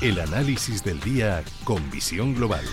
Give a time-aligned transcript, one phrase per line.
[0.00, 2.64] El análisis del día con visión global.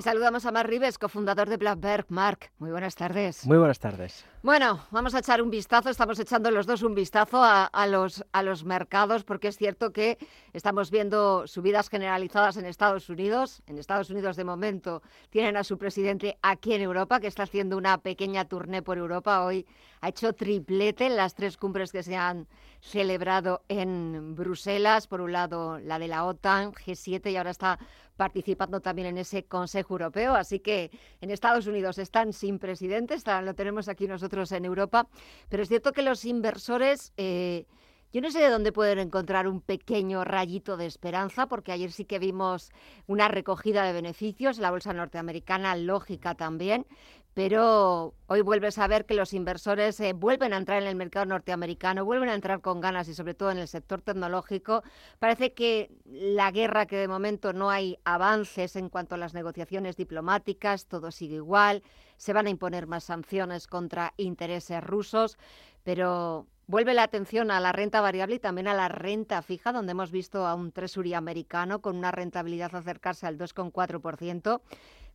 [0.00, 2.06] Y saludamos a Mark Rives, cofundador de Blackberg.
[2.08, 3.44] Mark, muy buenas tardes.
[3.44, 4.24] Muy buenas tardes.
[4.42, 8.42] Bueno, vamos a echar un vistazo, estamos echando los dos un vistazo a, los, a
[8.42, 10.16] los mercados, porque es cierto que
[10.54, 13.62] estamos viendo subidas generalizadas en Estados Unidos.
[13.66, 17.76] En Estados Unidos, de momento, tienen a su presidente aquí en Europa, que está haciendo
[17.76, 19.44] una pequeña tournée por Europa.
[19.44, 19.66] Hoy
[20.00, 22.48] ha hecho triplete en las tres cumbres que se han
[22.80, 25.06] celebrado en Bruselas.
[25.06, 27.78] Por un lado, la de la OTAN, G7, y ahora está
[28.20, 30.34] participando también en ese Consejo Europeo.
[30.34, 30.90] Así que
[31.22, 35.08] en Estados Unidos están sin presidente, lo tenemos aquí nosotros en Europa,
[35.48, 37.14] pero es cierto que los inversores...
[37.16, 37.64] Eh,
[38.12, 42.04] yo no sé de dónde pueden encontrar un pequeño rayito de esperanza, porque ayer sí
[42.04, 42.72] que vimos
[43.06, 46.86] una recogida de beneficios, la bolsa norteamericana lógica también,
[47.34, 51.26] pero hoy vuelves a ver que los inversores eh, vuelven a entrar en el mercado
[51.26, 54.82] norteamericano, vuelven a entrar con ganas y sobre todo en el sector tecnológico.
[55.18, 59.96] Parece que la guerra, que de momento no hay avances en cuanto a las negociaciones
[59.96, 61.82] diplomáticas, todo sigue igual,
[62.16, 65.38] se van a imponer más sanciones contra intereses rusos,
[65.84, 69.92] pero vuelve la atención a la renta variable y también a la renta fija, donde
[69.92, 74.60] hemos visto a un tresury americano con una rentabilidad acercarse al 2,4%,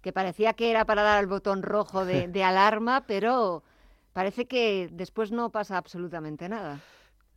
[0.06, 3.64] que parecía que era para dar el botón rojo de, de alarma, pero
[4.14, 6.80] parece que después no pasa absolutamente nada.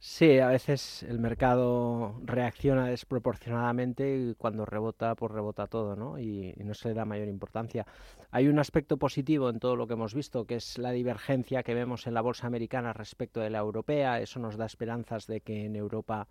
[0.01, 6.19] Sí, a veces el mercado reacciona desproporcionadamente y cuando rebota, pues rebota todo, ¿no?
[6.21, 7.87] Y, no se le da mayor importancia.
[8.31, 11.75] Hay un aspecto positivo en todo lo que hemos visto, que es la divergencia que
[11.75, 14.21] vemos en la bolsa americana respecto de la europea.
[14.21, 16.29] Eso nos da esperanzas de que en Europa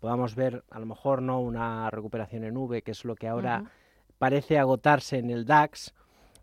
[0.00, 3.70] podamos ver, a lo mejor no una recuperación en V, que es lo que ahora
[4.24, 5.92] parece agotarse en el DAX,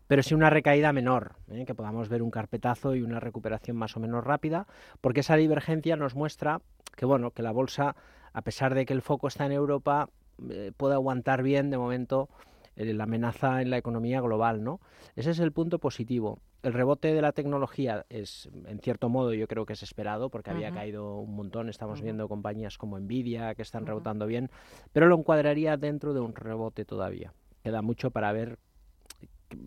[0.06, 1.64] pero sí una recaída menor, ¿eh?
[1.66, 4.68] que podamos ver un carpetazo y una recuperación más o menos rápida,
[5.00, 6.60] porque esa divergencia nos muestra
[6.94, 7.96] que bueno, que la bolsa,
[8.32, 10.10] a pesar de que el foco está en Europa,
[10.48, 12.28] eh, puede aguantar bien de momento
[12.76, 14.78] eh, la amenaza en la economía global, ¿no?
[15.16, 16.38] Ese es el punto positivo.
[16.62, 20.52] El rebote de la tecnología es, en cierto modo, yo creo que es esperado porque
[20.52, 21.68] había caído un montón.
[21.68, 24.50] Estamos viendo compañías como Nvidia que están rebotando bien,
[24.92, 27.32] pero lo encuadraría dentro de un rebote todavía.
[27.62, 28.58] Queda mucho para ver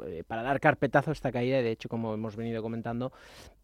[0.06, 3.12] eh, para dar carpetazo a esta caída, y de hecho, como hemos venido comentando,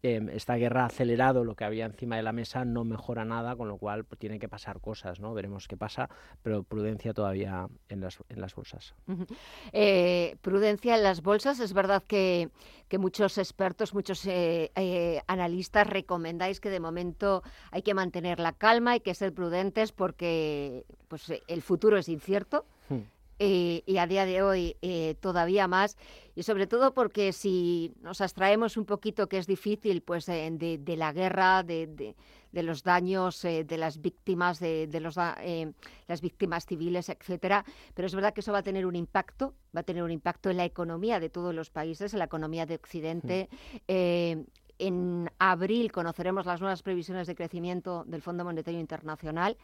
[0.02, 3.56] em, esta guerra ha acelerado lo que había encima de la mesa, no mejora nada,
[3.56, 5.34] con lo cual pues, tiene que pasar cosas, ¿no?
[5.34, 6.08] Veremos qué pasa,
[6.42, 8.94] pero prudencia todavía en las, en las bolsas.
[9.72, 12.50] Eh, prudencia en las bolsas, es verdad que,
[12.88, 18.92] que muchos expertos, muchos eh, analistas recomendáis que de momento hay que mantener la calma,
[18.92, 22.64] hay que ser prudentes porque pues, el futuro es incierto.
[22.88, 23.00] Hmm.
[23.44, 25.96] Eh, y a día de hoy eh, todavía más,
[26.36, 30.96] y sobre todo porque si nos abstraemos un poquito, que es difícil, pues eh, de,
[30.96, 32.14] la guerra, de,
[32.52, 37.64] los daños, de las víctimas, de, los, las víctimas civiles, etcétera,
[37.94, 40.48] pero es verdad que eso va a tener un impacto, va a tener un impacto
[40.48, 43.48] en la economía de todos los países, en la economía de Occidente.
[43.88, 49.56] en abril conoceremos las nuevas previsiones de crecimiento del Fondo Monetario Internacional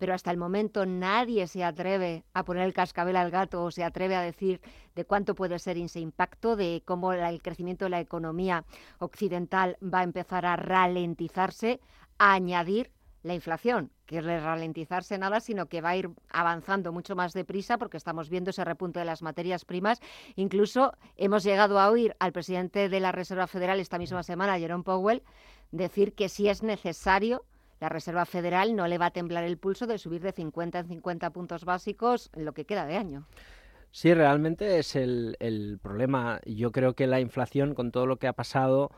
[0.00, 3.84] pero hasta el momento nadie se atreve a poner el cascabel al gato o se
[3.84, 4.62] atreve a decir
[4.94, 8.64] de cuánto puede ser ese impacto, de cómo el crecimiento de la economía
[8.98, 11.80] occidental va a empezar a ralentizarse,
[12.18, 12.90] a añadir
[13.22, 17.76] la inflación, que es ralentizarse nada, sino que va a ir avanzando mucho más deprisa
[17.76, 20.00] porque estamos viendo ese repunte de las materias primas.
[20.34, 24.82] Incluso hemos llegado a oír al presidente de la Reserva Federal esta misma semana, Jerome
[24.82, 25.22] Powell,
[25.70, 27.44] decir que si es necesario
[27.80, 30.88] la Reserva Federal no le va a temblar el pulso de subir de 50 en
[30.88, 33.26] 50 puntos básicos en lo que queda de año.
[33.90, 36.40] Sí, realmente es el, problema.
[36.44, 38.90] Yo creo que la inflación, con todo lo que ha pasado,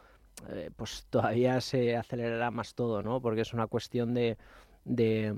[0.51, 3.23] eh, pues todavía se acelerará más todo, ¿no?
[3.23, 4.37] Porque es una cuestión de,
[4.85, 5.35] de,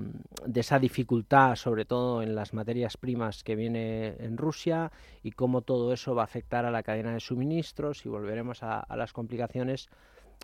[0.55, 4.91] esa dificultad, sobre todo en las materias primas que viene en Rusia
[5.23, 8.85] y cómo todo eso va a afectar a la cadena de suministros y volveremos a
[8.97, 9.89] las complicaciones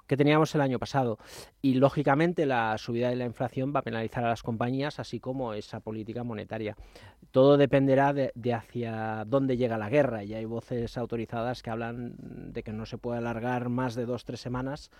[0.07, 1.17] que teníamos el año pasado.
[1.61, 5.53] Y lógicamente la subida de la inflación va a penalizar a las compañías, así como
[5.53, 6.75] esa política monetaria.
[7.31, 10.23] Todo dependerá de, hacia dónde llega la guerra.
[10.23, 14.25] Y hay voces autorizadas que hablan de que no se puede alargar más de dos,
[14.25, 14.91] tres semanas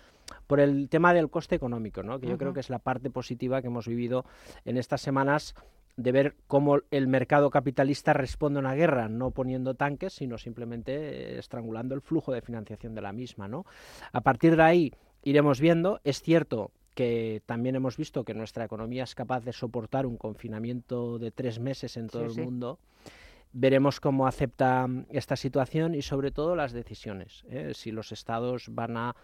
[0.46, 2.18] por el tema del coste económico, ¿no?
[2.18, 4.24] que yo creo que es la parte positiva que hemos vivido
[4.64, 5.54] en estas semanas
[5.96, 11.38] de ver cómo el mercado capitalista responde a una guerra, no poniendo tanques, sino simplemente
[11.38, 13.48] estrangulando el flujo de financiación de la misma.
[13.48, 13.66] ¿no?
[14.12, 16.00] A partir de ahí iremos viendo.
[16.04, 21.18] Es cierto que también hemos visto que nuestra economía es capaz de soportar un confinamiento
[21.18, 22.78] de tres meses en todo el mundo.
[23.54, 27.44] Veremos cómo acepta esta situación y sobre todo las decisiones.
[27.50, 27.72] ¿eh?
[27.74, 29.14] Si los estados van a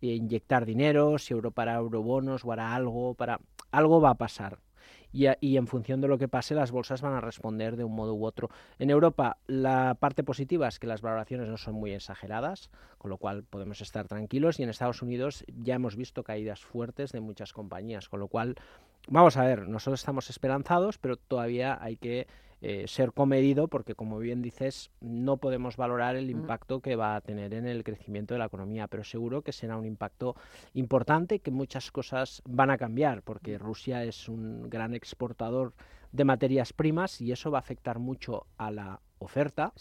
[0.00, 3.40] inyectar dinero, si Europa hará eurobonos o hará algo para...
[3.70, 4.58] Algo va a pasar
[5.12, 8.14] y, en función de lo que pase las bolsas van a responder de un modo
[8.14, 8.50] u otro.
[8.78, 13.16] En Europa la parte positiva es que las valoraciones no son muy exageradas, con lo
[13.16, 17.52] cual podemos estar tranquilos y en Estados Unidos ya hemos visto caídas fuertes de muchas
[17.52, 18.56] compañías, con lo cual
[19.06, 22.26] vamos a ver, nosotros estamos esperanzados, pero todavía hay que
[22.62, 26.30] eh, ser comedido porque, como bien dices, no podemos valorar el mm.
[26.30, 29.76] impacto que va a tener en el crecimiento de la economía, pero seguro que será
[29.76, 30.36] un impacto
[30.72, 33.60] importante, que muchas cosas van a cambiar, porque mm.
[33.60, 35.74] Rusia es un gran exportador
[36.12, 39.72] de materias primas y eso va a afectar mucho a la oferta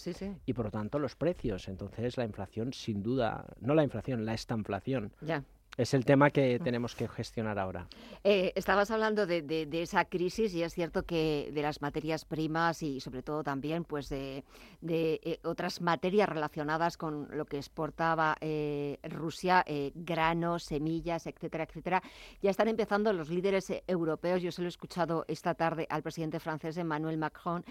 [0.45, 1.67] y por lo tanto los precios.
[1.67, 5.43] Entonces la inflación sin duda, no la inflación, la estanflación ya.
[5.77, 7.87] Es el tema que tenemos que gestionar ahora.
[8.23, 13.01] Eh, estabas hablando de, esa crisis y es cierto que de las materias primas y
[13.01, 14.45] sobre todo también pues de,
[14.87, 22.01] eh, otras materias relacionadas con lo que exportaba eh, Rusia, granos, semillas, etcétera, etcétera.
[22.41, 26.39] Ya están empezando los líderes europeos, yo se lo he escuchado esta tarde al presidente
[26.39, 27.65] francés Emmanuel Macron,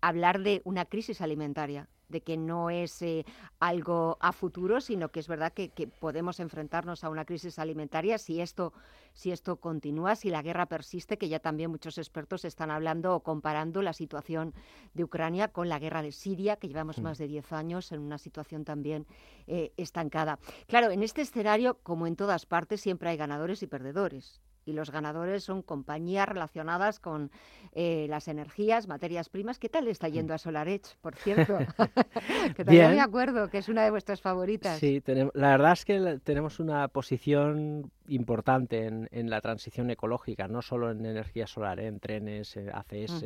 [0.00, 3.24] hablar de una crisis alimentaria de que no es eh,
[3.58, 8.40] algo a futuro, sino que es verdad que, podemos enfrentarnos a una crisis alimentaria si
[8.40, 8.72] esto,
[9.14, 13.20] si esto continúa, si la guerra persiste, que ya también muchos expertos están hablando o
[13.20, 14.54] comparando la situación
[14.94, 17.02] de Ucrania con la guerra de Siria, que llevamos mm.
[17.02, 19.06] más de 10 años en una situación también
[19.48, 20.38] eh, estancada.
[20.68, 24.90] Claro, en este escenario, como en todas partes, siempre hay ganadores y perdedores y los
[24.90, 27.30] ganadores son compañías relacionadas con
[27.72, 29.58] eh, las energías, materias primas.
[29.58, 30.12] ¿Qué tal está mm.
[30.12, 31.58] yendo a SolarEdge, por cierto?
[32.56, 34.78] que también me acuerdo que es una de vuestras favoritas.
[34.78, 40.48] Sí, tenemos, la verdad es que tenemos una posición importante en, en, la transición ecológica,
[40.48, 41.86] no solo en energía solar, ¿eh?
[41.86, 43.24] en trenes, ACS,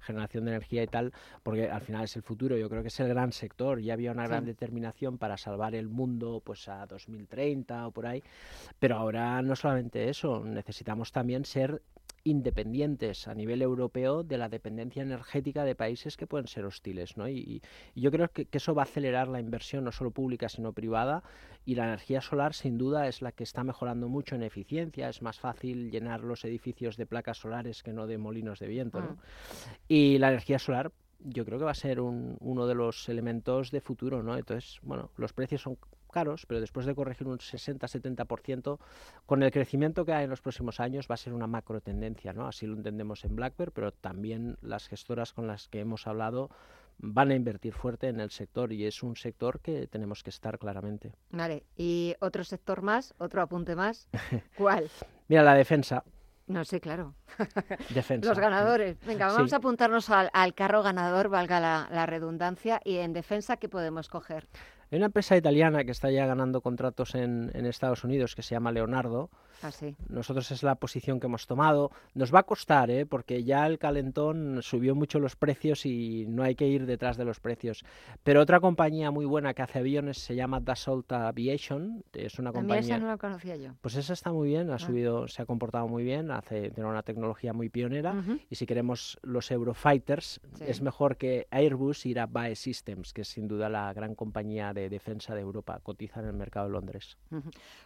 [0.00, 1.12] generación de energía y tal,
[1.42, 4.12] porque al final es el futuro, yo creo que es el gran sector, ya había
[4.12, 8.22] una gran determinación para salvar el mundo pues a 2030 o por ahí,
[8.78, 11.82] pero ahora no solamente eso, necesitamos también ser
[12.24, 17.16] independientes a nivel europeo de la dependencia energética de países que pueden ser hostiles.
[17.16, 17.28] ¿no?
[17.28, 17.62] Y,
[17.94, 21.22] yo creo que, eso va a acelerar la inversión no solo pública sino privada
[21.64, 25.08] y la energía solar sin duda es la que está mejorando mucho en eficiencia.
[25.08, 29.00] Es más fácil llenar los edificios de placas solares que no de molinos de viento.
[29.00, 29.12] ¿no?
[29.12, 29.18] Mm.
[29.88, 33.80] Y la energía solar yo creo que va a ser uno de los elementos de
[33.80, 34.22] futuro.
[34.22, 34.36] ¿no?
[34.36, 35.76] Entonces, bueno, los precios son
[36.10, 38.78] caros, pero después de corregir un 60-70%,
[39.26, 42.32] con el crecimiento que hay en los próximos años va a ser una macro tendencia,
[42.32, 42.46] ¿no?
[42.46, 46.50] Así lo entendemos en Blackbird, pero también las gestoras con las que hemos hablado
[47.02, 50.58] van a invertir fuerte en el sector y es un sector que tenemos que estar
[50.58, 51.12] claramente.
[51.30, 54.08] Vale, y otro sector más, otro apunte más,
[54.56, 54.90] ¿cuál?
[55.28, 56.04] Mira, la defensa.
[56.46, 57.14] No sé, claro.
[57.94, 58.28] Defensa.
[58.28, 58.98] Los ganadores.
[59.06, 63.68] Venga, vamos a apuntarnos al, carro ganador, valga la, la redundancia, y en defensa, ¿qué
[63.68, 64.48] podemos coger?
[64.90, 68.54] Hay una empresa italiana que está ya ganando contratos en, en Estados Unidos que se
[68.54, 69.30] llama Leonardo,
[69.62, 69.70] Ah,
[70.08, 71.90] Nosotros es la posición que hemos tomado.
[72.14, 73.06] Nos va a costar, ¿eh?
[73.06, 77.24] porque ya el calentón subió mucho los precios y no hay que ir detrás de
[77.24, 77.84] los precios.
[78.22, 82.04] Pero otra compañía muy buena que hace aviones se llama Dassault Aviation.
[82.12, 82.80] Es una compañía.
[82.80, 83.72] esa no la conocía yo.
[83.80, 84.78] Pues esa está muy bien, ha ah.
[84.78, 88.14] subido, se ha comportado muy bien, hace tiene una tecnología muy pionera.
[88.48, 93.28] Y si queremos los Eurofighters, es mejor que Airbus ir a BAE Systems, que es
[93.28, 97.18] sin duda la gran compañía de defensa de Europa, cotiza en el mercado de Londres.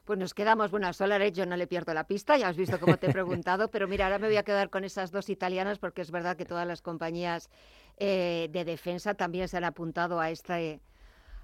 [0.04, 2.96] Pues nos quedamos, bueno, Solar yo no le pierdo la pista, ya has visto cómo
[2.96, 6.02] te he preguntado, pero mira, ahora me voy a quedar con esas dos italianas porque
[6.02, 7.50] es verdad que todas las compañías
[7.96, 10.80] eh, de defensa también se han apuntado a este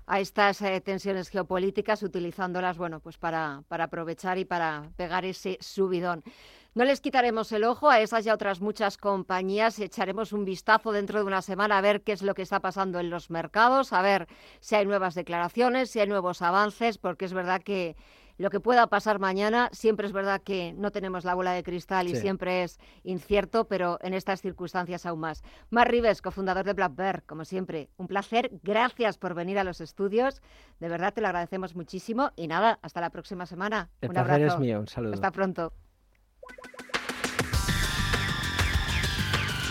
[0.06, 5.56] a estas eh, tensiones geopolíticas utilizándolas bueno pues para, para aprovechar y para pegar ese
[5.60, 6.24] subidón.
[6.72, 9.80] No les quitaremos el ojo a esas y a otras muchas compañías.
[9.80, 13.00] Echaremos un vistazo dentro de una semana a ver qué es lo que está pasando
[13.00, 14.28] en los mercados, a ver
[14.60, 17.96] si hay nuevas declaraciones, si hay nuevos avances, porque es verdad que
[18.40, 19.68] lo que pueda pasar mañana.
[19.70, 23.98] Siempre es verdad que no tenemos la bola de cristal y siempre es incierto, pero
[24.00, 25.42] en estas circunstancias aún más.
[25.68, 28.50] Mar Rives, cofundador de Black Bear, como siempre, un placer.
[28.62, 30.40] Gracias por venir a los estudios.
[30.78, 32.32] De verdad te lo agradecemos muchísimo.
[32.34, 33.90] Y nada, hasta la próxima semana.
[34.00, 34.54] El un placer abrazo.
[34.54, 34.80] es mío.
[34.80, 35.12] Un saludo.
[35.12, 35.74] Hasta pronto.